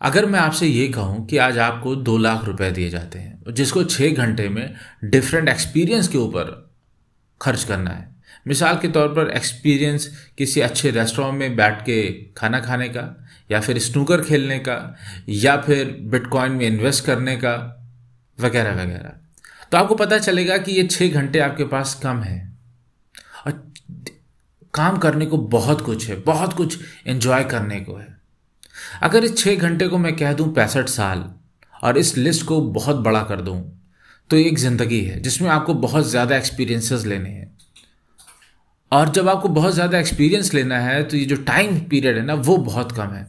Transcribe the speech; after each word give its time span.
अगर 0.00 0.26
मैं 0.26 0.38
आपसे 0.40 0.66
ये 0.66 0.88
कहूँ 0.88 1.26
कि 1.26 1.36
आज 1.36 1.58
आपको 1.58 1.96
दो 1.96 2.18
लाख 2.18 2.44
रुपए 2.44 2.70
दिए 2.70 2.90
जाते 2.90 3.18
हैं 3.18 3.54
जिसको 3.54 3.84
छः 3.84 4.14
घंटे 4.14 4.48
में 4.48 4.74
डिफरेंट 5.04 5.48
एक्सपीरियंस 5.48 6.08
के 6.08 6.18
ऊपर 6.18 6.70
खर्च 7.42 7.64
करना 7.64 7.90
है। 7.90 8.14
मिसाल 8.46 8.78
के 8.78 8.88
तौर 8.88 9.08
पर 9.08 9.30
एक्सपीरियंस 9.30 10.30
किसी 10.38 10.60
अच्छे 10.60 10.90
रेस्टोरेंट 10.90 11.34
में 11.34 11.56
बैठ 11.56 11.82
के 11.82 12.12
खाना 12.12 12.60
खाने 12.60 12.88
का, 12.88 13.26
या 13.50 13.60
फिर 13.60 13.78
स्नूकर 13.78 14.22
खेलने 14.22 14.58
का, 14.58 14.96
या 15.28 15.56
फिर 15.56 15.98
बिटकॉइन 16.00 16.52
में 16.52 16.66
इन्वेस्ट 16.66 17.04
करने 17.04 17.36
का, 17.36 17.84
वगैरह 18.40 18.82
वगैरह। 18.82 19.12
तो 19.72 19.76
आपको 19.76 19.94
पता 19.94 20.18
चलेगा 20.18 20.58
कि 20.58 20.72
ये 20.72 20.86
छः 20.86 21.12
घंटे 21.12 21.38
आपके 21.38 21.64
पास 21.64 22.00
कम 22.02 22.22
है। 22.22 22.52
और 23.46 23.72
काम 24.74 24.96
करने 24.98 25.26
को 25.26 25.38
बहुत 25.38 25.80
कुछ 25.80 26.08
है, 26.08 26.16
बहुत 26.16 26.52
कुछ 26.52 26.78
एंजॉय 27.06 27.44
करने 27.44 27.80
को 27.80 27.96
है। 27.96 28.08
अगर 29.02 29.24
इस 29.24 29.36
छः 29.38 29.56
घंटे 29.56 29.88
को 29.88 29.98
मैं 29.98 30.14
कह 30.16 30.32
दूँ 30.32 30.52
पैंसठ 30.54 30.88
साल, 30.88 31.24
और 31.82 31.98
इस 31.98 32.16
लिस्ट 32.16 32.46
को 32.46 32.60
बहुत 32.62 32.96
बड़ा 32.98 33.22
कर 33.22 33.40
दूँ 33.40 33.60
तो 34.30 34.36
एक 34.36 34.58
ज़िंदगी 34.58 35.00
है, 35.00 35.20
जिसमें 35.20 35.48
आपको 35.50 35.74
बहुत 35.76 36.06
ज़्यादा 36.06 36.36
एक्सपीरियंसेस 36.36 37.04
लेने 37.06 37.30
हैं। 37.30 37.50
और 38.92 39.08
जब 39.08 39.28
आपको 39.28 39.48
बहुत 39.50 39.74
ज़्यादा 39.74 39.98
एक्सपीरियंस 39.98 40.52
लेना 40.54 40.78
है 40.78 41.02
तो 41.04 41.16
ये 41.16 41.24
जो 41.24 41.36
टाइम 41.44 41.78
पीरियड 41.80 42.16
है 42.16 42.24
ना, 42.24 42.34
वो 42.34 42.56
बहुत 42.58 42.92
कम 42.92 43.10
है। 43.10 43.26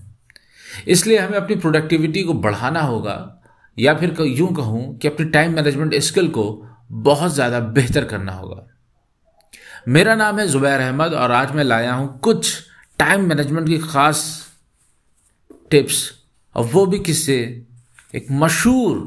इसलिए 0.88 1.18
हमें 1.18 1.38
अपनी 1.38 1.56
प्रोडक्टिविटी 1.56 2.24
को 2.24 2.34
बढ़ाना 2.36 2.82
होगा, 2.82 3.42
या 3.78 3.94
फिर 3.94 4.16
यूँ 4.22 4.54
कहूँ 4.56 4.98
कि 4.98 5.08
अपनी 5.08 5.26
टाइम 5.28 5.56
मैनेजमेंट 5.56 5.96
स्किल 6.02 6.28
को 6.30 6.46
बहुत 6.92 7.34
ज़्यादा 7.34 7.60
बेहतर 7.60 8.06
करना 8.06 8.32
होगा। 8.32 8.68
मेरा 9.88 10.14
नाम 10.16 10.40
है 10.40 10.46
ज़ुबैर 10.48 10.80
अहमद 10.80 11.14
और 11.14 11.32
आज 11.32 11.52
मैं 11.52 11.64
लाया 11.64 11.94
हूँ 11.94 12.20
कुछ 12.20 12.52
टाइम 13.00 13.26
मैनेजमेंट 13.30 13.68
की 13.68 13.78
ख़ास 13.78 14.20
टिप्स 15.72 15.98
और 16.56 16.66
वो 16.66 16.86
भी 16.86 17.00
किससे। 17.00 17.36
एक 18.16 18.28
मशहूर 18.32 19.02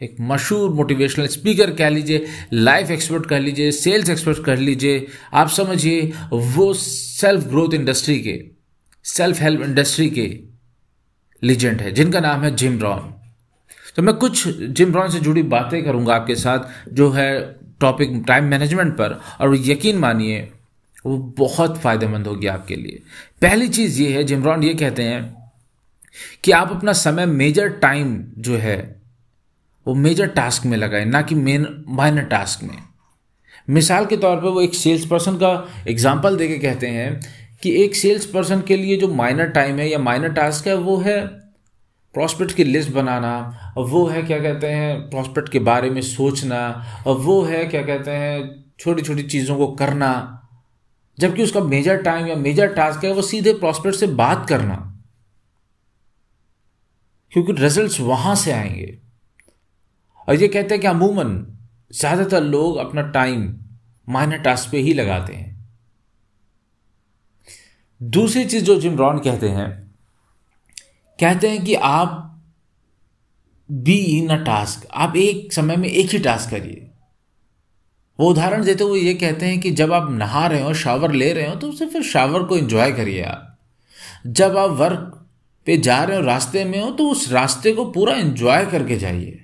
एक 0.00 0.16
मशहूर 0.20 0.70
मोटिवेशनल 0.70 1.26
स्पीकर 1.26 1.70
कह 1.74 1.88
लीजिए 1.88 2.26
लाइफ 2.52 2.90
एक्सपर्ट 2.90 3.26
कह 3.26 3.38
लीजिए 3.38 3.70
सेल्स 3.72 4.10
एक्सपर्ट 4.10 4.44
कह 4.44 4.56
लीजिए। 4.56 5.06
आप 5.32 5.48
समझिए, 5.48 6.12
वो 6.32 6.72
सेल्फ 6.74 7.46
ग्रोथ 7.48 7.74
इंडस्ट्री 7.74 8.18
के 8.20 8.40
सेल्फ 9.04 9.40
हेल्प 9.40 9.62
इंडस्ट्री 9.62 10.08
के 10.10 10.28
लीजेंड 11.42 11.80
है, 11.80 11.92
जिनका 11.92 12.20
नाम 12.20 12.42
है 12.42 12.54
जिम 12.56 12.78
रॉन 12.80 13.12
तो 13.96 14.02
मैं 14.02 14.14
कुछ 14.16 14.46
जिम 14.48 14.94
रॉन 14.94 15.10
से 15.10 15.20
जुड़ी 15.20 15.42
बातें 15.44 15.82
करूँगा 15.84 16.14
आपके 16.14 16.34
साथ, 16.36 16.60
जो 16.88 17.10
है 17.10 17.61
टॉपिक 17.82 18.22
टाइम 18.28 18.44
मैनेजमेंट 18.44 18.94
पर। 18.94 19.20
और 19.40 19.56
यकीन 19.56 19.98
मानिए, 19.98 20.50
वो 21.06 21.16
बहुत 21.38 21.78
फ़ायदेमंद 21.78 22.26
होगी 22.26 22.46
आपके 22.46 22.76
लिए। 22.76 23.02
पहली 23.42 23.68
चीज़ 23.68 24.02
ये 24.02 24.12
है, 24.12 24.24
जिमरॉन 24.24 24.62
ये 24.62 24.74
कहते 24.74 25.02
हैं 25.02 25.52
कि 26.44 26.52
आप 26.52 26.70
अपना 26.70 26.92
समय 26.92 27.26
मेजर 27.26 27.68
टाइम 27.68 28.24
जो 28.38 28.56
है, 28.56 29.02
वो 29.86 29.94
मेजर 29.94 30.26
टास्क 30.26 30.66
में 30.66 30.76
लगाए, 30.78 31.04
ना 31.04 31.22
कि 31.22 31.34
मेन 31.34 31.84
माइनर 31.88 32.22
टास्क 32.22 32.62
में। 32.62 32.78
मिसाल 33.70 34.06
के 34.06 34.16
तौर 34.16 34.36
पे 34.36 34.48
वो 34.48 34.60
एक 34.60 34.74
सेल्स 34.74 35.06
पर्सन 35.06 35.36
का 35.36 35.52
एग्जांपल 35.88 36.36
देके 36.36 36.58
कहते 36.58 36.86
हैं 36.86 37.20
कि 37.62 37.72
एक 37.82 37.94
सेल्स 37.96 38.26
पर्सन 38.26 38.60
के 38.60 38.76
लिए 38.76 38.96
जो 38.96 39.08
माइनर 39.08 39.48
टाइम 39.48 39.78
है 39.78 39.88
या 39.90 39.98
माइनर 39.98 40.32
टास्क 40.32 40.66
है, 40.66 40.74
वो 40.74 40.96
है 40.96 41.18
प्रॉस्पेक्ट 42.14 42.52
की 42.52 42.64
लिस्ट 42.64 42.90
बनाना 42.90 43.60
और 43.76 43.86
वो 43.86 44.06
है, 44.06 44.22
क्या 44.22 44.40
कहते 44.40 44.66
हैं 44.66 45.10
प्रॉस्पेक्ट 45.10 45.48
के 45.48 45.58
बारे 45.58 45.90
में 45.90 46.02
सोचना 46.02 46.84
और 47.06 47.16
वो 47.16 47.42
है, 47.42 47.66
क्या 47.66 47.82
कहते 47.82 48.10
हैं 48.10 48.64
छोटी 48.78 49.02
छोटी 49.02 49.22
चीज़ों 49.22 49.56
को 49.56 49.66
करना। 49.66 50.38
जबकि 51.18 51.42
उसका 51.42 51.60
मेजर 51.60 52.02
टाइम 52.02 52.26
या 52.26 52.36
मेजर 52.36 52.74
टास्क 52.74 53.04
है, 53.04 53.12
वो 53.12 53.22
सीधे 53.22 53.52
प्रॉस्पेक्ट 53.52 53.98
से 53.98 54.06
बात 54.06 54.48
करना। 54.48 55.02
क्योंकि 57.32 57.52
रिजल्ट्स 57.52 58.00
वहाँ 58.00 58.34
से 58.34 58.52
आएँगे। 58.52 58.98
और 60.28 60.34
ये 60.34 60.48
कहते 60.48 60.74
हैं 60.74 60.80
कि 60.80 60.86
अमूमन, 60.86 61.58
ज़्यादातर 61.92 62.42
लोग 62.42 62.76
अपना 62.76 63.02
टाइम 63.02 63.56
माइनर 64.08 64.38
टास्क 64.38 64.70
पे 64.70 64.78
ही 64.78 64.94
लगाते 64.94 65.32
हैं। 65.32 65.68
दूसरी 68.02 68.44
चीज़ 68.44 68.64
जो 68.64 68.80
जिम 68.80 68.96
रॉन 68.96 69.18
कहते 69.18 69.48
हैं 69.48 69.81
कहते 71.18 71.48
हैं 71.48 71.64
कि 71.64 71.74
आप 71.74 72.18
बी 73.70 73.94
इन 73.94 74.28
अ 74.28 74.36
टास्क 74.36 74.86
आप 74.94 75.16
एक 75.16 75.52
समय 75.52 75.76
में 75.76 75.88
एक 75.88 76.10
ही 76.10 76.18
टास्क 76.18 76.50
करिए। 76.50 76.88
वो 78.20 78.30
उदाहरण 78.30 78.64
देते 78.64 78.84
हुए 78.84 79.00
ये 79.00 79.14
कहते 79.14 79.46
हैं 79.46 79.60
कि 79.60 79.70
जब 79.70 79.92
आप 79.92 80.10
नहा 80.10 80.46
रहे 80.46 80.62
हो 80.62 80.74
शावर 80.74 81.12
ले 81.12 81.32
रहे 81.32 81.48
हो 81.48 81.54
तो 81.54 81.72
सिर्फ़ 81.72 82.00
शावर 82.00 82.42
को 82.42 82.56
एंजॉय 82.56 82.92
करिए 82.92 83.22
आप। 83.22 83.58
जब 84.26 84.56
आप 84.56 84.70
वर्क 84.70 85.28
पे 85.66 85.76
जा 85.76 86.04
रहे 86.04 86.16
हो, 86.16 86.22
रास्ते 86.22 86.64
में 86.64 86.80
हो 86.82 86.90
तो 86.90 87.08
उस 87.10 87.32
रास्ते 87.32 87.72
को 87.72 87.84
पूरा 87.84 88.14
एंजॉय 88.14 88.66
करके 88.66 88.96
जाइए। 88.96 89.38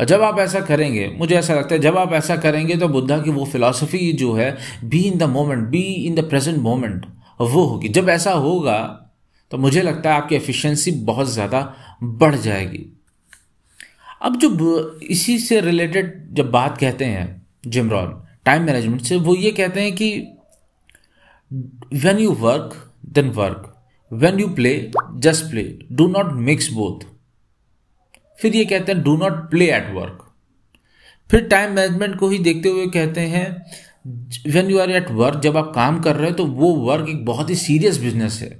और 0.00 0.06
जब 0.06 0.22
आप 0.22 0.38
ऐसा 0.38 0.60
करेंगे, 0.60 1.08
मुझे 1.08 1.34
ऐसा 1.34 1.54
लगता 1.54 1.74
है, 1.74 1.80
जब 1.80 1.98
आप 1.98 2.12
ऐसा 2.12 2.36
करेंगे 2.36 2.76
तो 2.76 2.88
बुद्धा 2.88 3.18
की 3.18 3.30
वो 3.30 3.44
फिलॉसफी 3.44 4.12
जो 4.12 4.32
है 4.32 4.56
be 4.84 5.00
in 5.00 5.18
the 5.18 5.22
moment 5.22 5.68
be 5.68 5.82
in 5.82 6.14
the 6.14 6.28
present 6.28 6.58
moment 6.58 7.06
वो 7.40 7.64
होगी। 7.64 7.88
जब 7.88 8.08
ऐसा 8.08 8.32
होगा 8.32 8.99
तो 9.50 9.58
मुझे 9.58 9.82
लगता 9.82 10.10
है 10.10 10.16
आपकी 10.16 10.34
एफिशिएंसी 10.36 10.90
बहुत 11.04 11.28
ज़्यादा 11.28 11.60
बढ़ 12.02 12.34
जाएगी। 12.36 12.86
अब 14.22 14.36
जो 14.38 14.98
इसी 15.02 15.38
से 15.38 15.60
रिलेटेड 15.60 16.34
जब 16.34 16.50
बात 16.50 16.78
कहते 16.78 17.04
हैं, 17.04 17.46
जिमरॉन 17.66 18.22
टाइम 18.44 18.62
मैनेजमेंट 18.62 19.00
से, 19.02 19.16
वो 19.16 19.34
ये 19.34 19.50
कहते 19.50 19.80
हैं 19.80 19.94
कि 19.94 20.10
when 21.94 22.18
you 22.18 22.32
work 22.32 22.74
then 23.08 23.30
work 23.30 23.66
when 24.10 24.40
you 24.40 24.48
play 24.48 24.90
just 25.18 25.50
play 25.50 25.62
do 25.92 26.06
not 26.08 26.32
mix 26.32 26.70
both 26.72 27.04
फिर 28.38 28.56
ये 28.56 28.64
कहते 28.64 28.92
हैं 28.92 29.02
do 29.02 29.16
not 29.16 29.50
play 29.50 29.70
at 29.74 29.90
work 29.94 30.26
फिर 31.30 31.46
टाइम 31.48 31.72
मैनेजमेंट 31.72 32.18
को 32.18 32.28
ही 32.28 32.38
देखते 32.38 32.68
हुए 32.68 32.86
कहते 32.86 33.20
हैं 33.20 33.46
when 34.46 34.70
you 34.70 34.78
are 34.78 34.90
at 34.90 35.10
work 35.10 35.40
जब 35.40 35.56
आप 35.56 35.72
काम 35.74 36.00
कर 36.00 36.16
रहे 36.16 36.30
हो 36.30 36.36
तो 36.36 36.46
वो 36.46 36.74
वर्क 36.76 37.08
एक 37.08 37.24
बहुत 37.24 37.50
ही 37.50 37.54
सीरियस 37.54 37.98
बिज़नेस 37.98 38.38
है। 38.42 38.59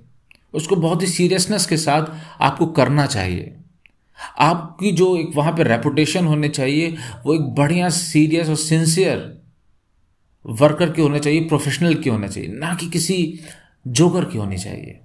उसको 0.55 0.77
बहुत 0.77 1.03
ही 1.03 1.07
सीरियसनेस 1.07 1.67
के 1.67 1.77
साथ 1.77 2.07
आपको 2.41 2.67
करना 2.67 3.07
चाहिए। 3.07 3.57
आपकी 4.39 4.93
जो 4.93 5.17
एक 5.17 5.31
वहाँ 5.37 5.53
पे 5.53 5.63
रेपुटेशन 5.63 6.27
होने 6.27 6.49
चाहिए, 6.49 6.97
वो 7.27 7.35
एक 7.35 7.41
बढ़िया 7.41 7.89
सीरियस 7.89 8.49
और 8.49 8.57
सिंसियर 8.57 9.43
वर्कर 10.47 10.91
की 10.91 11.03
होना 11.03 11.19
चाहिए 11.19 11.41
प्रोफेशनल 11.41 11.95
की 11.95 12.11
होना 12.11 12.27
चाहिए, 12.27 12.49
ना 12.49 12.75
कि 12.75 12.87
किसी 12.87 13.41
जोकर 13.87 14.25
की 14.25 14.39
होनी 14.39 14.59
चाहिए। 14.59 15.01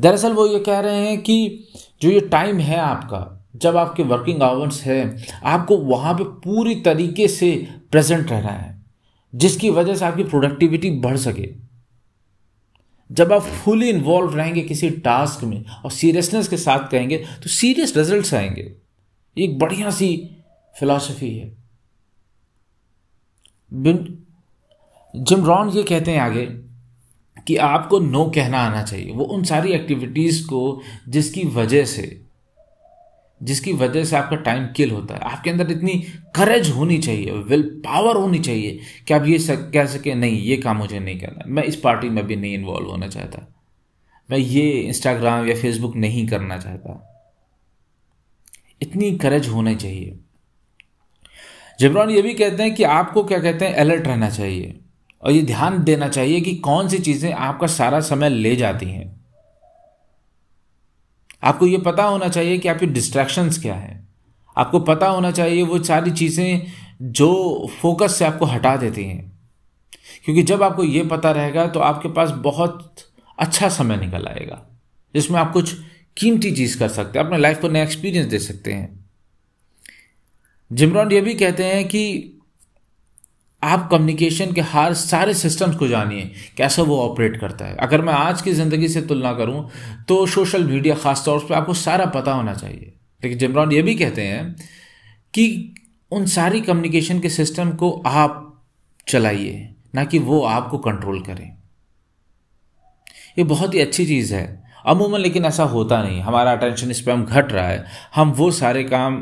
दरअसल 0.00 0.32
वो 0.32 0.46
ये 0.46 0.58
कह 0.58 0.80
रहे 0.80 1.06
हैं 1.06 1.20
कि 1.20 1.64
जो 2.02 2.10
ये 2.10 2.20
टाइम 2.20 2.58
है 2.58 2.76
आपका, 2.76 3.48
जब 3.56 3.76
आपके 3.76 4.02
वर्किंग 4.02 4.42
आवर्स 4.42 4.82
है, 4.82 5.24
आपको 5.44 5.76
वहाँ 5.76 6.14
पे 6.14 6.24
पूरी 6.24 6.74
तरीके 6.74 7.28
से 7.28 7.68
प्रेजेंट 7.90 8.30
रहना 8.30 8.50
है, 8.50 8.82
जिसकी 9.34 9.70
वजह 9.70 9.94
से 9.94 10.04
आपकी 10.04 10.24
प्रोडक्टिविटी 10.24 10.90
बढ़ 10.90 11.16
सके। 11.16 11.67
जब 13.12 13.32
आप 13.32 13.42
फुली 13.42 13.88
इन्वॉल्व 13.90 14.36
रहेंगे 14.36 14.62
किसी 14.62 14.90
टास्क 14.90 15.44
में 15.44 15.64
और 15.84 15.90
सीरियसनेस 15.90 16.48
के 16.48 16.56
साथ 16.56 16.88
कहेंगे 16.88 17.16
तो 17.16 17.48
सीरियस 17.48 17.96
रिजल्ट्स 17.96 18.34
आएँगे। 18.34 18.72
एक 19.38 19.58
बढ़िया 19.58 19.90
सी 19.90 20.36
फिलॉसफी 20.80 21.38
है। 21.38 21.56
जिम 25.16 25.44
रॉन 25.44 25.68
ये 25.68 25.82
कहते 25.82 26.10
हैं 26.10 26.18
आगे 26.18 26.46
कि 27.46 27.56
आपको 27.56 27.98
नो 28.00 28.32
कहना 28.34 28.58
आना 28.58 28.82
चाहिए। 28.82 29.12
वो 29.12 29.24
उन 29.24 29.44
सारी 29.44 29.72
एक्टिविटीज़ 29.72 30.46
को 30.46 30.80
जिसकी 31.08 31.44
वजह 31.44 31.84
से 31.84 32.20
जिसकी 33.42 33.72
वजह 33.72 34.04
से 34.04 34.16
आपका 34.16 34.36
टाइम 34.36 34.66
किल 34.66 34.90
होता 34.90 35.14
है। 35.14 35.20
आपके 35.20 35.50
अंदर 35.50 35.70
इतनी 35.70 35.92
करेज 36.34 36.70
होनी 36.70 36.98
चाहिए 36.98 37.30
विल 37.30 37.62
पावर 37.62 38.16
होनी 38.16 38.38
चाहिए 38.38 38.78
कि 39.08 39.14
आप 39.14 39.26
ये 39.26 39.38
सक, 39.38 39.70
कह 39.74 39.86
सके 39.86 40.14
नहीं 40.14 40.40
ये 40.40 40.56
काम 40.56 40.76
मुझे 40.76 40.98
नहीं 41.00 41.20
करना 41.20 41.44
मैं 41.46 41.62
इस 41.62 41.76
पार्टी 41.76 42.08
में 42.08 42.26
भी 42.26 42.36
नहीं 42.36 42.54
इन्वॉल्व 42.54 42.88
होना 42.88 43.08
चाहता। 43.08 43.54
मैं 44.30 44.38
ये 44.38 44.70
इंस्टाग्राम 44.70 45.46
या 45.46 45.54
फेसबुक 45.54 45.96
नहीं 45.96 46.26
करना 46.26 46.58
चाहता। 46.58 47.04
इतनी 48.82 49.16
करेज 49.18 49.48
होना 49.48 49.74
चाहिए। 49.74 50.18
जिब्रान 51.80 52.10
ये 52.10 52.22
भी 52.22 52.34
कहते 52.34 52.62
हैं 52.62 52.74
कि 52.74 52.82
आपको 52.82 53.24
क्या 53.24 53.38
कहते 53.38 53.64
हैं 53.64 53.74
अलर्ट 53.74 54.06
रहना 54.06 54.30
चाहिए। 54.30 54.80
और 55.22 55.32
ये 55.32 55.42
ध्यान 55.42 55.84
देना 55.84 56.08
चाहिए 56.08 56.40
कि 56.40 56.54
कौन 56.54 56.88
सी 56.88 56.98
चीज़ें 56.98 57.32
आपका 57.32 57.66
सारा 57.66 58.00
समय 58.00 58.28
ले 58.28 58.56
जाती 58.56 58.86
हैं। 58.86 59.17
आपको 61.42 61.66
ये 61.66 61.78
पता 61.78 62.04
होना 62.04 62.28
चाहिए 62.28 62.58
कि 62.58 62.68
आपकी 62.68 62.86
डिस्ट्रैक्शंस 62.86 63.60
क्या 63.62 63.74
है। 63.74 64.06
आपको 64.56 64.80
पता 64.80 65.08
होना 65.08 65.30
चाहिए 65.30 65.62
वो 65.62 65.82
सारी 65.84 66.10
चीज़ें 66.10 66.66
जो 67.02 67.68
फोकस 67.80 68.16
से 68.16 68.24
आपको 68.24 68.46
हटा 68.46 68.76
देती 68.76 69.04
हैं। 69.04 69.32
क्योंकि 70.24 70.42
जब 70.42 70.62
आपको 70.62 70.84
ये 70.84 71.02
पता 71.04 71.30
रहेगा 71.30 71.66
तो 71.66 71.80
आपके 71.80 72.08
पास 72.08 72.30
बहुत 72.30 72.94
अच्छा 73.38 73.68
समय 73.68 73.96
निकल 73.96 74.26
आएगा, 74.26 74.62
जिसमें 75.14 75.38
आप 75.40 75.52
कुछ 75.52 75.74
कीमती 76.16 76.50
चीज़ 76.50 76.78
कर 76.78 76.88
सकते 76.88 77.18
हैं, 77.18 77.26
अपने 77.26 77.38
लाइफ 77.38 77.60
को 77.60 77.68
नया 77.68 77.82
एक्सपीरियंस 77.82 78.26
दे 78.26 78.38
सकते 78.38 78.72
हैं। 78.72 79.04
जिमरॉन 80.70 81.12
ये 81.12 81.20
भी 81.20 81.34
कहते 81.34 81.64
हैं 81.64 81.86
कि 81.88 82.34
आप 83.62 83.88
कम्युनिकेशन 83.90 84.52
के 84.52 84.60
हर 84.62 84.94
सारे 84.94 85.34
सिस्टम्स 85.34 85.76
को 85.76 85.86
जानिए, 85.88 86.30
कैसे 86.56 86.82
वो 86.82 86.98
ऑपरेट 87.00 87.40
करता 87.40 87.64
है। 87.64 87.76
अगर 87.76 88.02
मैं 88.02 88.12
आज 88.12 88.42
की 88.42 88.52
ज़िंदगी 88.52 88.88
से 88.88 89.02
तुलना 89.02 89.32
करूँ 89.34 89.68
तो 90.08 90.24
सोशल 90.26 90.64
मीडिया 90.64 90.94
ख़ास 90.94 91.22
तौर 91.24 91.46
पर 91.48 91.54
आपको 91.54 91.74
सारा 91.76 92.06
पता 92.08 92.32
होना 92.32 92.54
चाहिए। 92.54 92.92
लेकिन 93.22 93.38
जिमरान 93.38 93.72
ये 93.72 93.82
भी 93.82 93.94
कहते 93.94 94.22
हैं 94.22 94.54
कि 95.34 95.74
उन 96.12 96.26
सारी 96.28 96.60
कम्युनिकेशन 96.60 97.20
के 97.20 97.28
सिस्टम 97.30 97.70
को 97.72 97.90
आप 98.06 98.44
चलाइए, 99.06 99.74
ना 99.94 100.04
कि 100.04 100.18
वो 100.20 100.40
आपको 100.42 100.78
कंट्रोल 100.80 101.20
करें। 101.22 101.56
ये 103.38 103.44
बहुत 103.44 103.74
ही 103.74 103.80
अच्छी 103.80 104.06
चीज़ 104.06 104.34
है। 104.34 104.46
अमूमन 104.86 105.20
लेकिन 105.20 105.44
ऐसा 105.44 105.64
होता 105.64 106.02
नहीं। 106.02 106.20
हमारा 106.20 106.52
अटेंशन 106.52 106.92
स्पैम 106.92 107.24
घट 107.24 107.52
रहा 107.52 107.66
है। 107.68 107.84
हम 108.14 108.30
वो 108.32 108.50
सारे 108.52 108.84
काम 108.84 109.20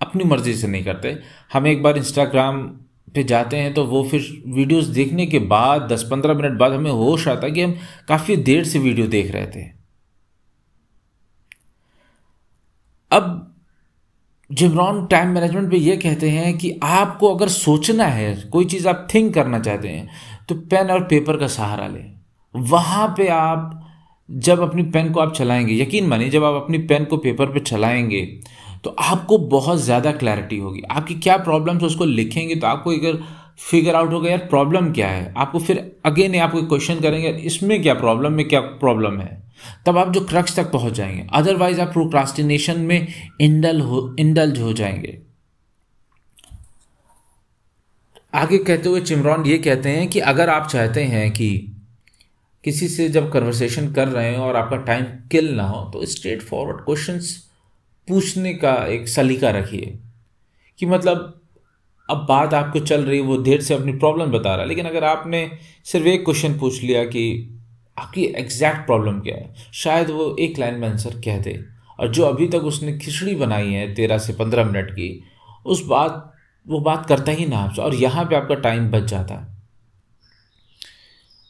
अपनी 0.00 0.24
मर्ज़ी 0.24 0.54
से 0.54 0.66
नहीं 0.66 0.84
करते। 0.84 1.16
हम 1.52 1.66
एक 1.66 1.82
बार 1.82 1.96
इंस्टाग्राम 1.98 2.66
पे 3.14 3.24
जाते 3.24 3.56
हैं 3.56 3.72
तो 3.74 3.84
वो 3.84 4.02
फिर 4.04 4.26
वीडियोस 4.46 4.84
देखने 4.86 5.26
के 5.26 5.38
बाद 5.46 5.88
10-15 5.92 6.34
मिनट 6.34 6.58
बाद 6.58 6.72
हमें 6.72 6.90
होश 6.90 7.26
आता 7.28 7.46
है 7.46 7.52
कि 7.52 7.62
हम 7.62 7.74
काफ़ी 8.08 8.36
देर 8.36 8.64
से 8.64 8.78
वीडियो 8.78 9.06
देख 9.06 9.30
रहे 9.32 9.46
थे। 9.46 9.64
अब 13.10 13.40
जिमरॉन 14.50 15.04
टाइम 15.06 15.28
मैनेजमेंट 15.28 15.70
पे 15.70 15.76
ये 15.76 15.96
कहते 15.96 16.30
हैं 16.30 16.56
कि 16.58 16.78
आपको 16.82 17.34
अगर 17.34 17.48
सोचना 17.48 18.04
है, 18.04 18.34
कोई 18.42 18.64
चीज़ 18.64 18.88
आप 18.88 19.06
थिंक 19.14 19.32
करना 19.34 19.58
चाहते 19.60 19.88
हैं 19.88 20.08
तो 20.48 20.54
पेन 20.54 20.90
और 20.90 21.04
पेपर 21.04 21.36
का 21.36 21.46
सहारा 21.48 21.86
लें। 21.86 22.12
वहाँ 22.54 23.08
पे 23.16 23.28
आप, 23.28 23.80
जब 24.28 24.60
अपनी 24.60 24.82
पेन 24.84 25.12
को 25.12 25.20
आप 25.20 25.32
चलाएँगे, 25.34 25.74
यकीन 25.74 26.06
मानिए, 26.06 26.28
जब 26.28 26.44
आप 26.44 26.62
अपनी 26.62 26.78
पेन 26.80 27.04
को 27.04 27.16
पेपर 27.16 27.46
पे 27.46 27.60
चलाएँगे 27.60 28.22
तो 28.84 28.90
आपको 28.90 29.38
बहुत 29.38 29.78
ज़्यादा 29.80 30.12
क्लैरिटी 30.12 30.58
होगी। 30.58 30.82
आपकी 30.90 31.14
क्या 31.16 31.36
प्रॉब्लम्स 31.38 31.82
उसको 31.82 32.04
लिखेंगे 32.04 32.54
तो 32.54 32.66
आपको 32.66 32.90
अगर 32.90 33.18
फिगर 33.60 33.94
आउट 33.94 34.12
होगा, 34.12 34.30
यार 34.30 34.38
प्रॉब्लम 34.50 34.92
क्या 34.92 35.08
है? 35.08 35.32
आपको 35.36 35.58
फिर 35.58 35.90
अगेन 36.06 36.34
आपको 36.36 36.62
क्वेश्चन 36.62 37.00
करेंगे 37.00 37.28
इसमें 37.46 37.80
क्या 37.82 37.94
प्रॉब्लम 37.94 38.32
में 38.32 38.46
क्या 38.48 38.60
प्रॉब्लम 38.60 39.20
है? 39.20 39.42
तब 39.86 39.98
आप 39.98 40.12
जो 40.12 40.20
क्रक्स 40.26 40.56
तक 40.56 40.70
पहुँच 40.72 40.92
जाएँगे। 40.92 41.26
अदरवाइज़ 41.32 41.80
आप 41.80 41.92
प्रोक्रास्टिनेशन 41.92 42.80
में 42.80 43.06
इंडल 43.40 43.80
हो 43.80 44.14
इंडल्ज 44.18 44.60
हो 44.60 44.72
जाएँगे। 44.72 45.18
आगे 48.34 48.58
कहते 48.58 48.88
हुए 48.88 49.00
चिमरॉन 49.00 49.46
ये 49.46 49.58
कहते 49.58 49.88
हैं 49.88 50.08
कि 50.08 50.20
अगर 50.22 50.50
आप 50.50 50.66
चाहते 50.68 51.02
हैं 51.04 51.30
कि 51.30 51.48
किसी 52.64 52.88
से 52.88 53.08
जब 53.08 53.30
कन्वर्सेशन 53.32 53.92
कर 53.92 54.08
रहे 54.08 54.36
हो 54.36 54.44
और 54.44 54.56
आपका 54.56 54.76
टाइम 54.84 55.04
किल 55.30 55.54
ना 55.54 55.66
हो 55.68 55.84
तो 55.90 56.04
स्ट्रेट 56.06 56.42
फॉरवर्ड 56.42 56.84
क्वेश्चंस 56.84 57.36
पूछने 58.08 58.54
का 58.54 58.86
एक 58.86 59.08
सलीका 59.08 59.50
रखिए 59.50 59.98
कि 60.78 60.86
मतलब 60.86 61.40
अब 62.10 62.26
बात 62.28 62.54
आपको 62.54 62.80
चल 62.80 63.04
रही 63.04 63.18
है, 63.18 63.24
वो 63.24 63.36
देर 63.36 63.60
से 63.60 63.74
अपनी 63.74 63.92
प्रॉब्लम 63.92 64.26
बता 64.26 64.50
रहा 64.50 64.62
है। 64.62 64.68
लेकिन 64.68 64.86
अगर 64.86 65.04
आपने 65.04 65.50
सिर्फ़ 65.84 66.06
एक 66.06 66.24
क्वेश्चन 66.24 66.58
पूछ 66.58 66.82
लिया 66.82 67.04
कि 67.04 67.50
आपकी 67.98 68.24
एग्जैक्ट 68.24 68.78
प्रॉब्लम 68.78 69.20
क्या 69.20 69.36
है, 69.36 69.54
शायद 69.74 70.10
वो 70.10 70.36
एक 70.40 70.58
लाइन 70.58 70.74
में 70.74 70.88
आंसर 70.88 71.10
कह 71.10 71.38
दे। 71.38 71.64
और 72.00 72.08
जो 72.08 72.22
अभी 72.22 72.46
तक 72.46 72.64
उसने 72.64 72.98
खिचड़ी 72.98 73.34
बनाई 73.34 73.72
है 73.72 73.94
तेरह 73.94 74.18
से 74.18 74.32
पंद्रह 74.32 74.64
मिनट 74.64 74.90
की, 74.90 75.24
उस 75.66 75.86
बात, 75.86 76.32
वो 76.68 76.80
बात 76.80 77.06
करता 77.06 77.32
ही 77.32 77.46
ना 77.46 77.58
आपसे। 77.58 77.82
और 77.82 77.94
यहाँ 77.94 78.24
पे 78.24 78.36
आपका 78.36 78.54
टाइम 78.54 78.90
बच 78.90 79.02
जाता 79.02 79.34
है। 79.34 79.54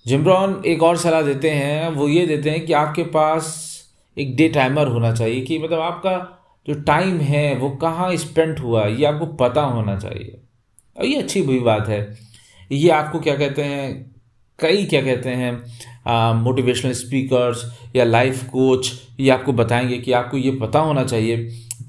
जिमरॉन 0.07 0.63
एक 0.67 0.83
और 0.83 0.97
सलाह 0.97 1.23
देते 1.23 1.51
हैं, 1.51 1.89
वो 1.89 2.09
ये 2.09 2.27
देते 2.27 2.51
हैं 2.51 2.67
कि 2.67 2.73
आपके 2.73 3.03
पास 3.03 3.75
एक 4.19 4.37
डे 4.37 4.49
टाइमर 4.49 4.87
होना 4.87 5.13
चाहिए 5.13 5.41
कि 5.41 5.59
मतलब 5.59 5.81
आपका 5.81 6.41
जो 6.67 6.75
टाइम 6.75 7.19
है, 7.21 7.57
वो 7.57 7.71
कहाँ 7.71 8.15
स्पेंड 8.17 8.59
हुआ, 8.59 8.87
ये 8.87 9.05
आपको 9.05 9.27
पता 9.37 9.63
होना 9.63 9.97
चाहिए। 9.99 10.41
और 10.97 11.05
ये 11.07 11.17
अच्छी 11.17 11.43
बुरी 11.43 11.59
बात 11.59 11.89
है। 11.89 12.17
ये 12.71 12.91
आपको 12.91 13.21
क्या 13.21 13.37
कहते 13.37 13.63
हैं, 13.63 14.15
कई 14.59 14.85
क्या 14.85 15.03
कहते 15.03 15.31
हैं 15.31 16.35
मोटिवेशनल 16.35 16.93
स्पीकर्स 16.93 17.65
या 17.97 18.05
लाइफ 18.05 18.43
कोच 18.45 18.93
ये 19.21 19.31
आपको 19.31 19.53
बताएँगे 19.53 19.99
कि 19.99 20.13
आपको 20.13 20.37
ये 20.37 20.51
पता 20.51 20.79
होना 20.79 21.05
चाहिए 21.05 21.37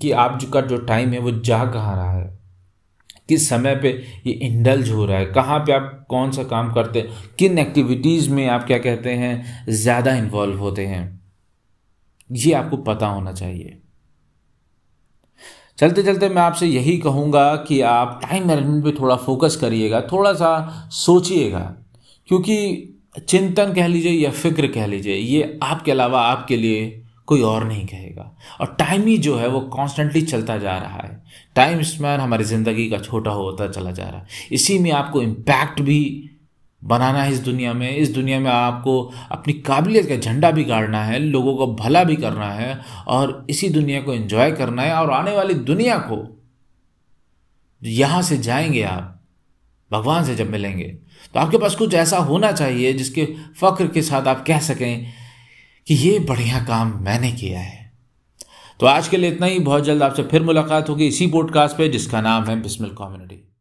कि 0.01 0.11
आप 0.11 0.39
जो 0.39 0.47
का 0.47 0.61
जो 0.61 0.77
टाइम 0.77 1.13
है, 1.13 1.19
वो 1.19 1.31
जा 1.31 1.63
कहाँ 1.65 1.95
रहा 1.95 2.11
है। 2.11 2.33
किस 3.29 3.47
समय 3.49 3.75
पे 3.75 3.89
ये 4.27 4.33
इंडल्ज 4.33 4.89
हो 4.89 5.05
रहा 5.05 5.17
है। 5.17 5.25
कहाँ 5.25 5.59
पे 5.59 5.73
आप 5.73 6.05
कौन 6.09 6.31
सा 6.31 6.43
काम 6.43 6.73
करते 6.73 6.99
हैं। 6.99 7.29
किन 7.39 7.57
एक्टिविटीज़ 7.59 8.29
में 8.29 8.47
आप 8.47 8.63
क्या 8.63 8.77
कहते 8.77 9.13
हैं, 9.13 9.65
ज़्यादा 9.69 10.15
इन्वॉल्व 10.15 10.59
होते 10.59 10.85
हैं। 10.85 11.21
ये 12.31 12.53
आपको 12.53 12.77
पता 12.77 13.07
होना 13.07 13.33
चाहिए। 13.33 13.79
चलते 15.77 16.03
चलते 16.03 16.27
मैं 16.29 16.41
आपसे 16.41 16.67
यही 16.67 16.97
कहूँगा 16.97 17.55
कि 17.67 17.79
आप 17.83 18.19
टाइम 18.21 18.47
मैनेजमेंट 18.47 18.83
पे 18.83 18.91
थोड़ा 18.99 19.15
फोकस 19.15 19.55
करिएगा 19.55 20.01
थोड़ा 20.01 20.33
सा 20.33 20.89
सोचिएगा, 20.93 21.59
क्योंकि 22.29 22.91
चिंतन 23.19 23.73
कह 23.73 23.87
लीजिए 23.87 24.11
या 24.13 24.29
फ़िक्र 24.31 24.67
कह 24.67 24.85
लीजिए, 24.85 25.15
ये 25.15 25.59
आपके 25.63 25.91
अलावा 25.91 26.21
आपके 26.21 26.57
लिए 26.57 27.01
कोई 27.27 27.41
और 27.41 27.63
नहीं 27.63 27.85
कहेगा। 27.85 28.31
और 28.61 28.75
टाइम 28.79 29.05
ही 29.07 29.17
जो 29.17 29.35
है 29.37 29.47
वो 29.47 29.59
कॉन्स्टेंटली 29.69 30.21
चलता 30.21 30.57
जा 30.57 30.77
रहा 30.77 30.97
है। 30.97 31.23
टाइम 31.55 31.81
स्पैन 31.81 32.19
हमारी 32.19 32.43
ज़िंदगी 32.43 32.89
का 32.89 32.97
छोटा 32.99 33.31
होता 33.31 33.67
चला 33.67 33.91
जा 33.91 34.03
रहा 34.03 34.19
है। 34.19 34.27
इसी 34.51 34.77
में 34.79 34.91
आपको 34.91 35.21
इम्पैक्ट 35.21 35.81
भी 35.81 36.29
बनाना 36.85 37.23
है 37.23 37.31
इस 37.31 37.39
दुनिया 37.39 37.73
में। 37.73 37.95
इस 37.95 38.09
दुनिया 38.09 38.39
में 38.39 38.51
आपको 38.51 39.13
अपनी 39.31 39.53
काबिलियत 39.53 40.09
का 40.09 40.15
झंडा 40.15 40.51
भी 40.51 40.63
गाड़ना 40.63 41.03
है, 41.03 41.19
लोगों 41.19 41.57
का 41.57 41.83
भला 41.83 42.03
भी 42.03 42.15
करना 42.15 42.51
है 42.51 42.81
और 43.07 43.47
इसी 43.49 43.69
दुनिया 43.69 44.01
को 44.01 44.13
एंजॉय 44.13 44.51
करना 44.51 44.81
है 44.81 44.93
और 44.93 45.11
आने 45.11 45.31
वाली 45.31 45.53
दुनिया 45.53 45.97
को 45.97 46.41
यहाँ 47.83 48.21
से 48.21 48.37
जाएँगे 48.37 48.83
आप, 48.83 49.21
भगवान 49.91 50.25
से 50.25 50.35
जब 50.35 50.49
मिलेंगे। 50.49 50.87
तो 51.33 51.39
आपके 51.39 51.57
पास 51.57 51.75
कुछ 51.75 51.93
ऐसा 51.93 52.17
होना 52.17 52.51
चाहिए 52.51 52.93
जिसके 52.93 53.25
फ़ख्र 53.61 53.87
के 53.87 54.01
साथ 54.01 54.27
आप 54.27 54.45
कह 54.45 54.59
सकें 54.59 55.13
कि 55.87 55.95
ये 55.95 56.19
बढ़िया 56.19 56.63
काम 56.63 57.03
मैंने 57.03 57.31
किया 57.31 57.59
है। 57.59 57.91
तो 58.79 58.85
आज 58.85 59.07
के 59.07 59.17
लिए 59.17 59.29
इतना 59.29 59.45
ही। 59.45 59.59
बहुत 59.59 59.83
जल्द 59.83 60.03
आपसे 60.03 60.23
फिर 60.23 60.43
मुलाकात 60.43 60.89
होगी 60.89 61.07
इसी 61.07 61.27
पॉडकास्ट 61.27 61.77
पे 61.77 61.89
जिसका 61.89 62.21
नाम 62.21 62.45
है 62.45 62.61
बिस्मिल 62.61 62.89
कम्युनिटी। 62.89 63.54